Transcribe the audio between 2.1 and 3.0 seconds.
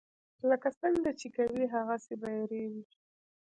به ریبې.